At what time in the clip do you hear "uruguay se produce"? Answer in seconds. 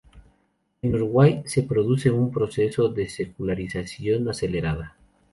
0.95-2.09